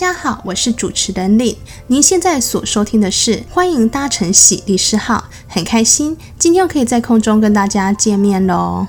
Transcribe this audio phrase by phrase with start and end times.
[0.00, 1.58] 大家好，我是主持人丽。
[1.88, 8.86] 您现在所收听的是欢迎搭乘喜利士号，很开心今天又可以在空中跟大家见面喽。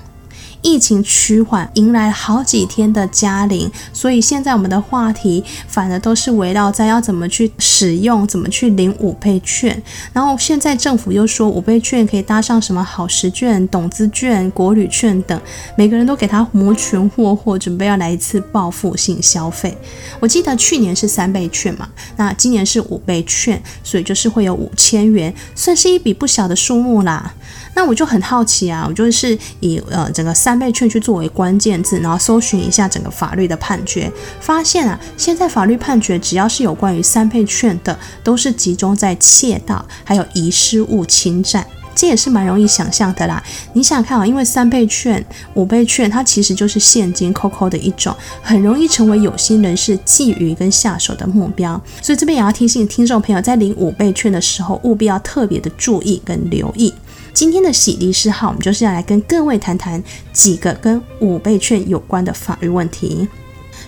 [0.61, 9.81] 疫情趋缓，迎来好几天的加龄，所以现在我们的话题反而都是围绕在要怎么去使用、怎么去领五倍券。
[10.13, 15.39] 然后现在政府又说五倍券可以搭上什么好食券、董资券、国旅券等，
[15.75, 19.77] 每个人都给他摩拳霍霍，准备要来一次报复性消费。
[20.19, 27.33] 我记得去年是三倍券嘛，那今年是五倍券，所以就是会有五千元，算是一笔不小的数目啦。
[27.75, 43.43] 那我就很好奇啊，我就是以呃整个三三倍券去作为关键字，然后搜寻一下整个法律的判决，发现啊，现在法律判决只要是有关于三倍券的，都是集中在窃盗还有遗失物侵占，这也是蛮容易想象的啦。
[43.73, 56.91] 你想看啊，因为三倍券、五倍券它其实就是现金扣扣的一种，很容易成为有心人士觊觎跟下手的目标，所以这边也要提醒听众朋友，在领五倍券的时候，务必要特别的注意跟留意。
[57.39, 63.29] 今天的喜利士号，我们就是要来跟各位谈谈几个跟五倍券有关的法律问题。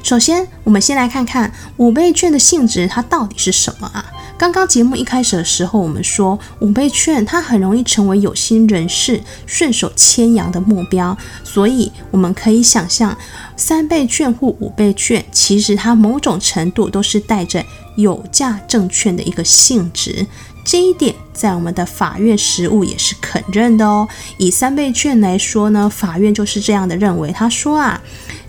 [0.02, 4.06] 首先，我们先来看看五倍券的性质，它到底是什么啊？
[4.38, 13.18] 刚刚节目一开始的时候，我们说五倍券它很容易成为有心人士顺手牵羊的目标，所以我们可以想象，
[13.58, 17.62] 三倍券或五倍券，其实它某种程度都是带着
[17.98, 20.26] 有价证券的一个性质。
[20.64, 24.08] 这一点在我们的法院实务也是肯认的哦。
[24.38, 27.32] 以三倍券来说呢，法院就是这样的认为。
[27.32, 28.02] 他说啊，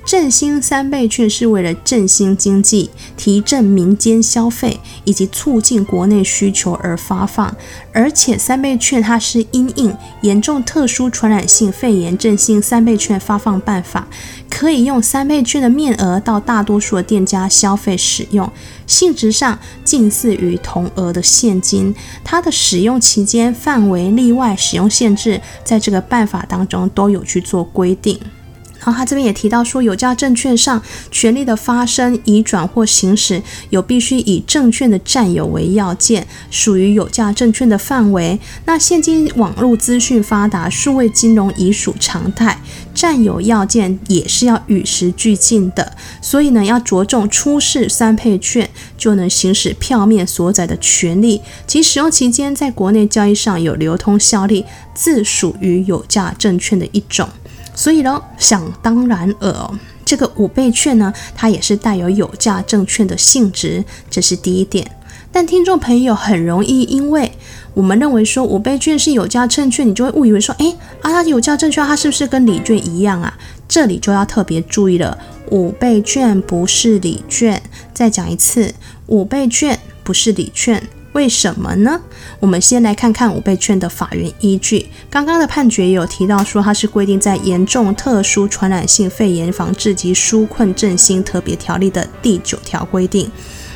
[0.05, 7.57] 振兴三倍券是为了振兴经济、提振民间消费以及促进国内需求而发放，
[7.93, 14.07] 而且三倍券它是因应严重特殊传染性肺炎振兴三倍券发放办法。
[14.51, 18.53] 可以用三倍券的面额到大多数的店家消费使用，
[18.87, 21.95] 性质上近似于同额的现金。
[22.23, 28.21] 它的使用期间、范围、例外使用限制，在这个办法当中都有去做规定。
[28.85, 38.39] 然后他这边也提到说，有价证券上权利的发生、移转或行使，有必须以证券的占有为要件，属于有价证券的范围。
[38.65, 42.61] 那现今网络资讯发达，数位金融已属常态，
[42.93, 45.97] 占有要件也是要与时俱进的。
[46.21, 57.29] 所以呢，要着重出示三配券，就能行使票面所载的权利，其使用期间在国内交易上有流通效力，自属于有价证券的一种。
[57.75, 59.71] 所以呢，想当然尔，
[60.05, 64.91] 这个五倍券呢，它也是带有有价证券的性质，这是第一点。
[65.35, 67.33] 但听众朋友很容易，因为
[67.73, 73.33] 我们认为说五倍券是有价证券，你就会误以为说，诶，啊，它有价证券，它是不是跟礼券一样啊？
[73.67, 75.17] 这里就要特别注意了，
[75.51, 77.63] 五倍券不是礼券。
[77.95, 78.75] 再讲一次，
[79.07, 80.87] 五倍券不是礼券。
[81.13, 82.01] 为什么呢？
[82.41, 84.87] 我们先来看看五倍券的法源依据。
[85.11, 93.31] 刚刚的判决也有提到说，它是规定在严重特殊传染性肺炎防治及纾困振兴特别条例的第九条规定，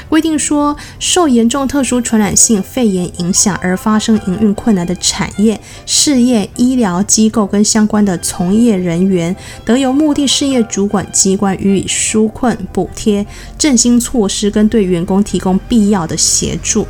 [0.08, 13.26] 规定说，受严重特殊传染性肺炎影响而发生营运困难的产业、事业、医疗机构跟相关的从业人员，得由目的事业主管机关予以纾困补贴、
[13.58, 16.86] 振兴措施，跟对员工提供必要的协助。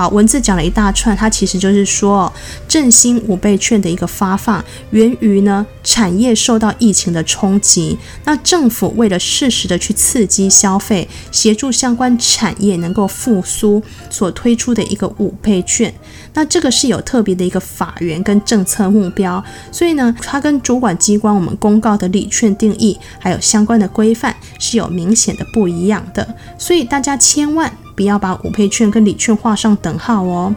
[0.00, 2.32] 好，文字讲了一大串，它其实就是说，
[2.66, 15.92] 振兴五倍券的一个发放，源于呢产业受到疫情的冲击，那政府为了适时的去刺激消费，协助相关产业能够复苏，所推出的一个五倍券，
[16.32, 26.26] 那这个是有特别的一个法源跟政策目标，所以呢，它跟主管机关我们公告的礼券定义，还有相关的规范是有明显的不一样的，
[26.56, 27.70] 所以大家千万。
[28.00, 30.54] 不要把五倍券跟礼券画上等号哦。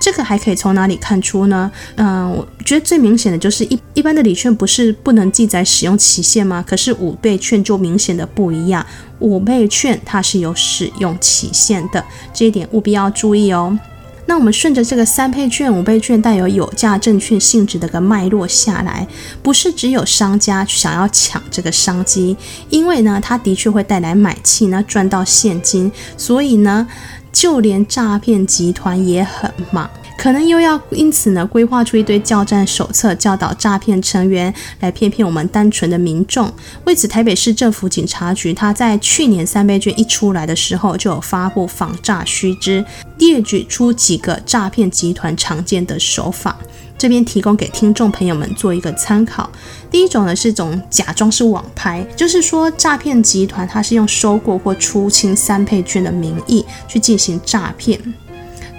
[0.00, 1.70] 这个还可以从哪里看出呢？
[1.94, 6.64] 嗯，我觉得最明显的就是一一般的礼券不是不能记载使用期限吗？
[6.66, 8.84] 可是五倍券就明显的不一样，
[9.20, 13.78] 五倍券它是有使用期限的，这一点务必要注意哦。
[14.26, 19.06] 那我们顺着这个三倍券、五倍券带有有价证券性质的个脉络下来，
[19.42, 22.36] 不是只有商家想要抢这个商机，
[22.70, 26.86] 因为呢，它的确会带来买气那，赚到现金，所以呢，
[27.32, 29.90] 就连诈骗集团也很忙。
[30.22, 36.48] 可能又要因此呢规划出一堆教战手册，教导诈骗成员来骗骗我们单纯的民众。
[36.84, 42.84] 为此，台北市政府警察局他在去年三倍券一出来的时候，就有发布防诈须知，
[43.18, 46.56] 列举出几个诈骗集团常见的手法。
[46.96, 49.50] 这边提供给听众朋友们做一个参考。
[49.90, 58.00] 第一种呢是种假装是网拍，就是说诈骗集团它是用收购或出清三倍券的名义去进行诈骗，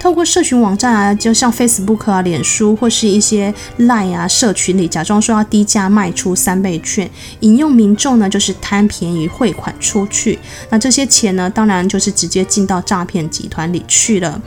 [0.04, 7.10] 透过社群网站啊，就像 Facebook 啊、脸书或是一些 Line 啊社群里，假装说要低价卖出三倍券，
[7.40, 14.38] 引诱民众呢就是贪便宜汇款出去，那这些钱呢当然就是直接进到诈骗集团里去了。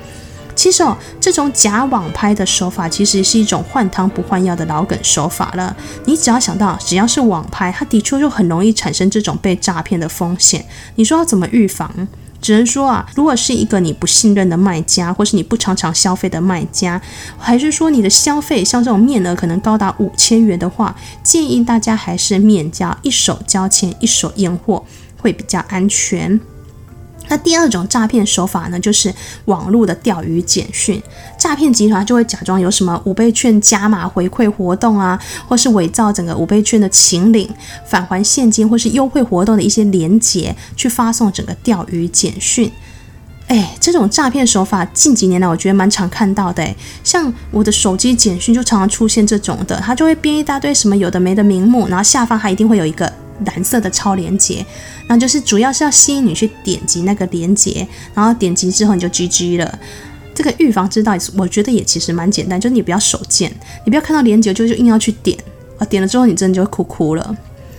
[0.54, 5.75] 其实哦，这种假网拍的手法其实是一种换汤不换药的老梗手法了。
[6.06, 10.63] 你只要想到，只要是网拍，它的确就很容易产生这种被诈骗的风险。
[10.94, 12.07] 你说要怎么预防？
[12.42, 17.01] 只能说啊，如果是一个你不信任的卖家，或是你不常常消费的卖家，
[17.38, 24.86] 还是说你的消费像这种面额可能高达五千元的话，建议大家还是面交，一手交钱一手验货，
[25.18, 26.39] 会比较安全。
[27.29, 29.13] 那第二种诈骗手法呢，就是
[29.45, 31.01] 网络的钓鱼简讯，
[31.38, 37.50] 诈骗集团就会假装有什么五倍券加码回馈活动啊，或是伪造整个五倍券的请领、
[37.85, 42.71] 返还现金或是优惠活动的一些连结，去发送整个钓鱼简讯。
[43.47, 46.68] 哎，这种诈骗手法近几年来我觉得蛮常看到的，
[47.03, 53.12] 像我的手机简讯就常常出现这种的，它就会编一大堆什么有的没的名目，然后下方还一定会有一个。
[53.45, 54.66] 蓝色的超连结，
[55.07, 59.80] 那就是主要是要吸引你去点击那个连接，然后点击之后你就 GG 了。
[60.34, 63.51] 这个预防之道，我觉得也其实蛮简单，就是你不要手贱，
[63.86, 65.38] 你不要看到连接就就硬要去点
[65.80, 67.36] 啊，点了之后你真的就会哭哭了。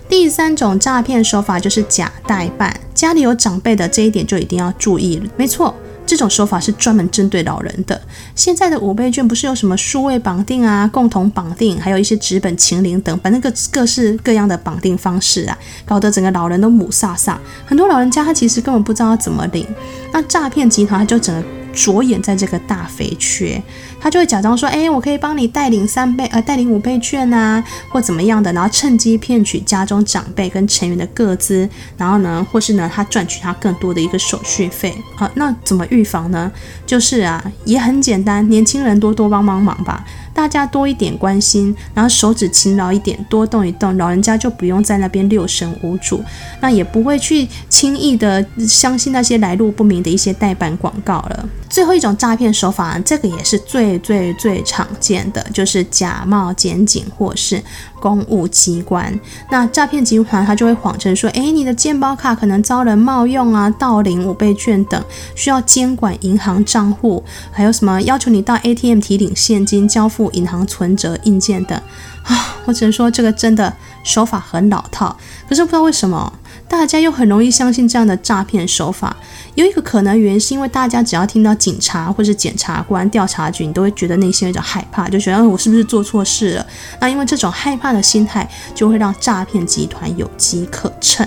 [0.08, 5.22] 第三种诈骗手法就是假代办，家里有长辈的这一点就一定要注意。
[5.37, 5.75] 没错。
[6.08, 8.00] 这种手法是专门针对老人的。
[8.34, 17.38] 现在的五倍券不是有什么数位绑定啊、共同绑定，还有一些纸本请领等，反正各各式各样的绑定方式啊，搞得整个老人都母萨萨。
[17.66, 19.66] 很多老人家他其实根本不知道怎么领，
[20.10, 21.57] 那诈骗集团他就整个。
[21.78, 23.62] 着眼在这个大肥缺，
[24.00, 34.92] 他就会假装说：“哎，我可以帮你代领三倍，呃，代领五倍券啊，或怎么样的，然后趁机骗取家中长辈跟成员的个资，然后呢，或是呢，他赚取他更多的一个手续费。
[35.16, 36.50] 啊，那怎么预防呢？
[36.84, 40.04] 就是啊，也很简单，年轻人多多帮帮忙吧。”
[40.34, 46.22] 大家多一点关心，然后手指勤劳一点，多动一动，老人家就不用在那边六神无主，
[46.60, 51.48] 那也不会去轻易的相信那些来路不明的一些代办广告了。
[51.69, 57.62] 最后一种诈骗手法，这个也是最最最常见的，就是假冒检警或是
[58.00, 59.18] 公务机关。
[59.50, 65.02] 那诈骗集团他就会谎称说，诶，你的健保卡可能遭人冒用啊，盗领五倍券等，
[65.34, 70.28] 需要监管银行账户，还有什么要求你到 ATM 提领现金交付。
[70.38, 71.76] 银行存折印件等
[72.22, 73.74] 啊，我只能说这个 真的
[74.04, 75.16] 手法很老套。
[75.48, 76.32] 可是不知道为什么
[76.69, 79.17] 大家又很容易相信这样的诈骗手法。
[79.55, 86.67] 有一个可能原因是因为大家只要听到警察或是检察官、调查局，你都会觉得内心有点害怕，就觉得我是不是做错事了？
[87.00, 91.26] 那因为这种害怕的心态，就会让诈骗集团有机可乘。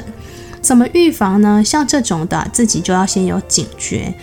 [0.61, 1.63] 怎么预防呢？
[1.63, 4.13] 像这种的，自己就要先有警觉。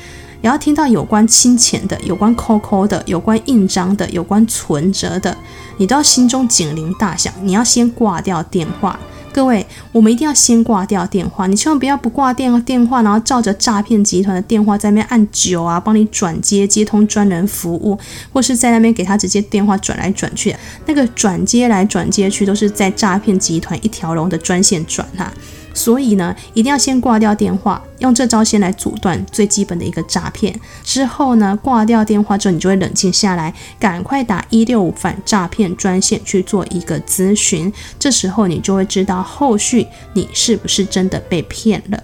[0.41, 5.37] 也要听到有关清钱的、有关扣扣的、有关印章的、有关存折的，
[5.79, 7.35] 你都要心中警铃大响。
[7.43, 8.97] 你要先挂掉电话，
[9.39, 11.47] 各位，我们一定要先挂掉电话。
[11.47, 17.97] 你千万不要不挂电电话，然后照着诈骗集团的电话在那边按九啊，帮你转接接通专人服务，
[18.33, 20.53] 或是在那边给他直接电话转来转去。
[20.87, 25.33] 那个转接来转接去都是在诈骗集团一条龙的专线转哈。
[25.75, 30.59] 所以呢，一定要先挂掉电话，用这招先来阻断最基本的一个诈骗。
[30.83, 37.73] 之后呢，挂掉电话之后，你就会冷静下来，赶快打一六五反诈骗专线去做一个咨询。
[37.99, 42.03] 这时候你就会知道后续你是不是真的被骗了。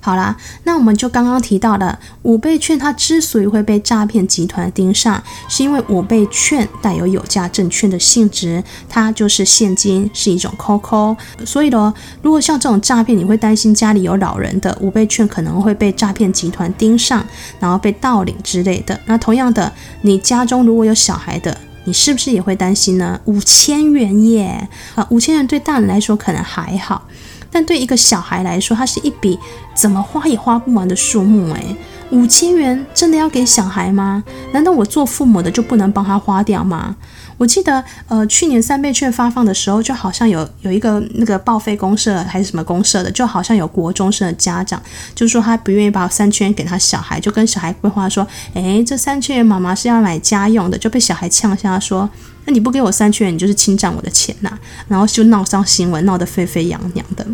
[0.00, 11.16] 好啦，那我们就刚刚提到了五倍券，它之所以会被诈骗集团盯上，是因为五倍券带有有价证券的性质，它就是现金，是一种扣扣。
[11.44, 17.24] 所以呢，如果像这种诈骗，你会担心家里有老人的五倍券可能会被诈骗集团盯上，
[17.58, 18.98] 然后被盗领之类的。
[19.06, 23.20] 那同样的，你家中如果有小孩的，你是不是也会担心呢？
[23.24, 27.02] 五千元耶，啊，五千元对大人来说可能还好。
[27.50, 29.38] 但对一个小孩来说，它是一笔
[29.74, 31.76] 怎么花也花不完的数目诶，
[32.10, 34.24] 五千元真的要给小孩吗？
[34.52, 36.96] 难道我做父母的就不能帮他花掉吗？
[37.36, 44.82] 我记得，呃，去年三倍券发放的时候，就好像有有一个那个报废公社还是什么公社的，就好像有国中生的家长，
[45.14, 52.08] 就说他不愿意把三千元给他小孩，就跟小孩规划说，诶，这三千元妈妈是要买家用的，就被小孩呛下说，
[52.46, 54.50] 那你不给我三千元，你就是侵占我的钱呐，
[54.88, 57.24] 然后就闹上新闻，闹得沸沸扬扬的。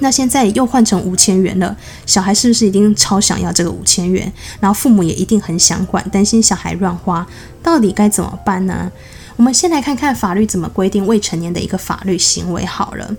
[0.00, 4.30] 那现在又换成五千元了，小孩是不是一定超想要这个五千元？
[4.58, 7.26] 然后父母也一定很想管，担心小孩乱花，
[7.62, 8.90] 到底该怎么办呢？
[9.36, 13.16] 我们先来看看法律怎么规定未成年的一个法律行为好了。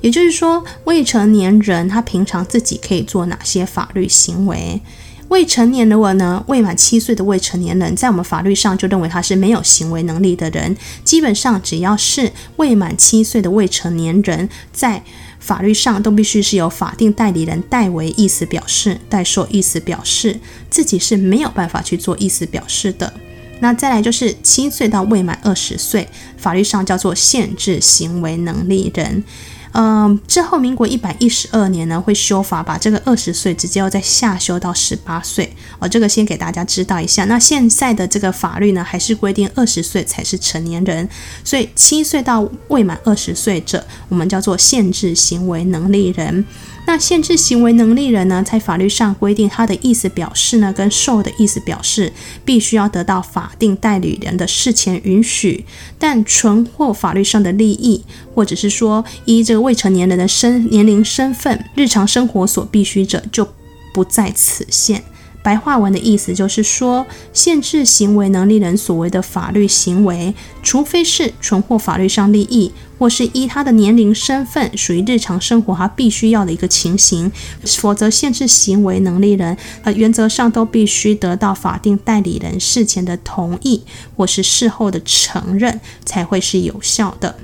[0.00, 4.80] 也就是说，未成年人他平常自己可以做哪些法律行为？
[5.28, 10.74] 未成年的我呢，未满七岁的未成年人，在我们法律上就认为他是没有行为能力的人。
[11.04, 15.02] 基本上，只要是未满七岁的未成年人，在
[15.40, 23.12] 法律上都必须是由法定代理人代为意思表示、代受意思表示，自己是没有办法去做意思表示的。
[23.60, 29.24] 那再来就是七岁到未满二十岁，法律上叫做限制行为能力人。
[29.72, 35.54] 嗯，之后民国一百一十二年呢，会修法，把这个二十岁直接要在下修到十八岁。
[35.78, 37.24] 哦，这个先给大家知道一下。
[37.26, 41.08] 那现在的这个法律呢，还是规定二十岁才是成年人，
[41.44, 46.44] 所以七岁到未满二十岁者，我们叫做限制行为能力人。
[46.88, 52.10] 那限制行为能力人呢，在法律上规定，他的意思表示呢，跟受的意思表示，
[52.46, 55.66] 必须要得到法定代理人的事前允许。
[55.98, 58.02] 但存货法律上的利益，
[58.34, 63.46] 或者是说依这个未成年人的身年龄、身份、日常生活所必须者，就
[63.92, 65.04] 不在此限。
[65.48, 77.32] 白话文的意思就是说，限制行为能力人所谓的法律行为，除非是存获法律上利益，或是依他的年龄、身份属于日常生活他必须要的一个情形，
[77.64, 83.82] 否则限制行为能力人，呃，原则上都必须得到法定代理人事前的同意，
[84.14, 87.34] 或是事后的承认，才会是有效的。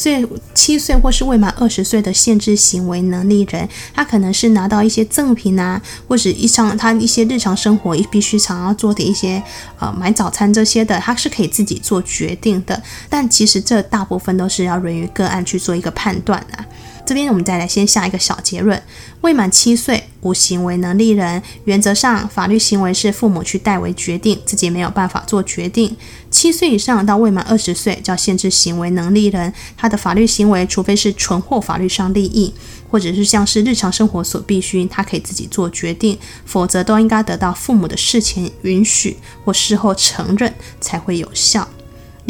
[0.00, 5.78] 所以，七岁或是未满二十岁的限制行为能力人，他可能是拿到一些赠品啊，
[6.08, 9.42] 或者一上他一些日常生活必须常要做的一些
[9.78, 12.82] 呃买早餐这些的，他是可以自己做决定的。
[13.10, 16.64] 但其实这大部分都是要源于个案去做一个判断啊。
[17.06, 18.80] 这边我们再来先下一个小结论：
[19.22, 25.96] 未满七岁无行为能力人，原则上法律行为是父母去代为决定，自己没有办法做决定。
[26.30, 32.54] 七岁以上到未满二十岁叫限制行为能力人，他的法律行为除非是纯获法律上利益，
[32.88, 41.68] 或者是像是日常生活所必须，他可以自己做决定，否则都应该得到父母的事前允许或事后承认才会有效。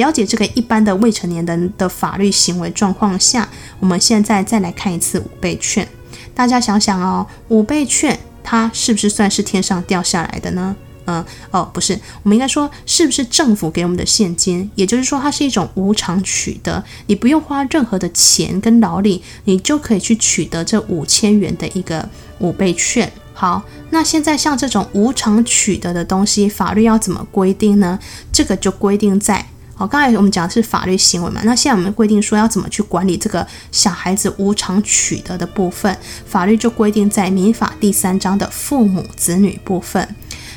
[0.01, 3.47] 了解这个一般的未成年人的法律行为状况下，
[3.79, 5.87] 我们现在再来看一次五倍券。
[6.35, 10.75] 大家想想哦，五倍券它是不是算是天上掉下来的呢？
[11.05, 14.71] 嗯，哦，不是，我们应该说是不是政府给我们的现金？
[14.75, 23.13] 也就是说，它是一种无偿取得，你不用花任何的钱跟劳力，你就可以去取得这五千元的一个五倍券。
[23.35, 27.99] 好，那现在像这种无偿取得的东西，法律要怎么规定呢？
[28.33, 29.45] 这个就规定在。
[29.81, 35.97] 好，刚才我们讲的是法律行为嘛，那现在我们规定说要怎么去管理这个小孩子无偿取得的部分，
[36.27, 40.07] 法律就规定在民法第三章的父母子女部分。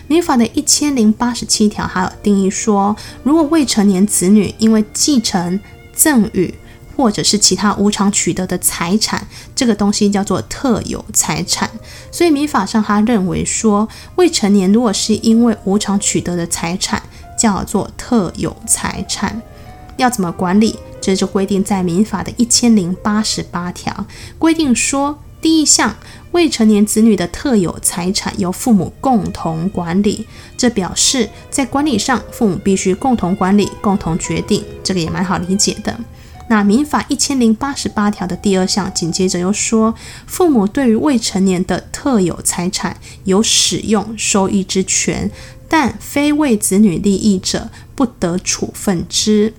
[0.08, 5.58] 民法的一千零八十七条还有定义说，如果未成年子女因为继承、
[5.94, 6.54] 赠与
[6.98, 9.26] 或者是其他无偿取得的财产，
[9.56, 11.72] 这个东西叫做特有财产。
[12.12, 13.88] 所以民法上他认为说，
[14.18, 17.02] 未成年如果是因为无偿取得的财产，
[17.44, 19.42] 叫做特有财产，
[19.98, 20.80] 要怎么管理？
[21.02, 24.06] 这就规定在民法的一千零八十八条
[24.40, 25.94] 规定说，第一项，
[26.32, 30.26] 未成年子女的特有财产由父母共同管理。
[30.56, 34.64] 这表示在管理上，父母必须共同管理、共同决定。
[34.82, 36.00] 这个也蛮好理解的。
[36.48, 39.94] 那民法一千零八十八条的第二项紧接着又说，
[40.26, 42.96] 父母对于未成年的特有财产
[43.26, 45.30] 有使用、收益之权。
[45.76, 49.56] 但非为子女利益者，不得处分之。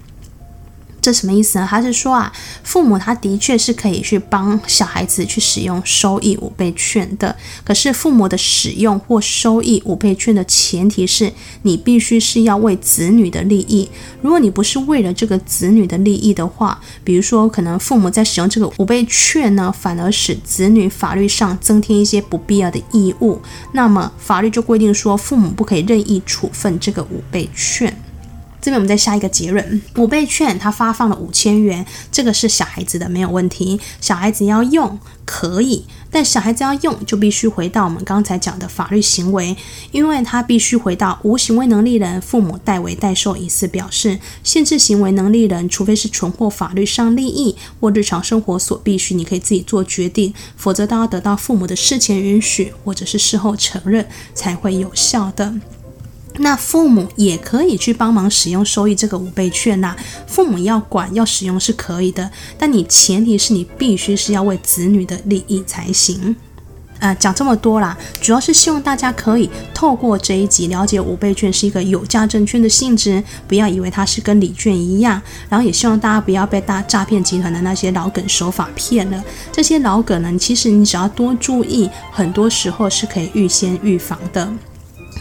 [1.04, 1.66] 这什么意思呢？
[1.68, 2.32] 他是说啊，
[2.62, 7.36] 父母他的确是可以去帮小孩子去使用收益五倍券的。
[7.62, 11.30] 可是父母的使用或收益五倍券的前提是
[11.60, 13.86] 你必须是要为子女的利益。
[14.22, 23.38] 如果你不是为了这个子女的利益的话，比如说可能父母在使用这个五倍券呢，反而使子女法律上增添一些不必要的义务，
[23.72, 27.94] 那么法律就规定说，父母不可以任意处分这个五倍券。
[28.64, 39.54] 这边我们再下一个结论：五倍券他发放了五千元，这个是小孩子的没有问题，小孩子要用可以，但小孩子要用就必须回到我们刚才讲的法律行为，
[39.92, 55.52] 因为他必须回到无行为能力人父母代为代受，以此表示限制行为能力人，除非是存获法律上利益或日常生活所必须，你可以自己做决定，否则都要得到父母的事前允许或者是事后承认才会有效的。
[56.38, 59.94] 那父母也可以去帮忙使用收益这个五倍券呐，
[60.26, 66.34] 父母要管要使用是可以的，但你前提是你必须是要为子女的利益才行。
[67.00, 79.22] 呃，讲这么多啦，主要是希望大家可以透过这一集了解五倍券是一个有价证券的性质，不要以为它是跟礼券一样，然后也希望大家不要被大诈骗集团的那些老梗手法骗了。
[79.52, 84.50] 这些老梗呢，其实你只要多注意，很多时候是可以预先预防的。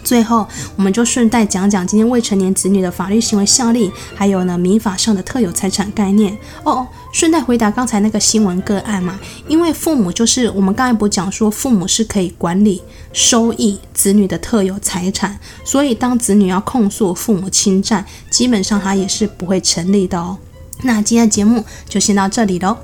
[0.04, 6.38] 最后，我们就顺带讲讲今天未成年子女的法律行为效力，还有呢民法上的特有财产概念。
[6.64, 12.82] 哦，顺带回答刚才那个新闻个案嘛，因为父母就是我们刚才不讲说父母是可以管理
[13.12, 20.38] 收益子女的特有财产，所以当子女要控诉父母侵占，基本上他也是不会成立的哦。
[20.82, 22.78] 那今天的节目就先到这里喽。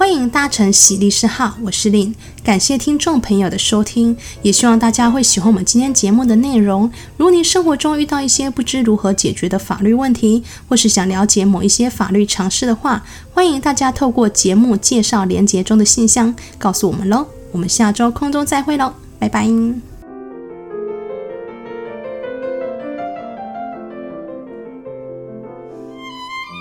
[0.00, 6.90] 欢迎搭乘喜律师号，我是令，感谢听众朋友的收听，也希望大家会喜欢我们今天节目的内容。
[7.18, 13.04] 如果您生活中遇到一些不知如何解决的法律问题，或是想了解某一些法律常识的话，
[13.34, 17.26] 欢迎大家透过节目介绍连接中的信箱告诉我们喽。
[17.52, 19.46] 我们下周空中再会喽，拜拜。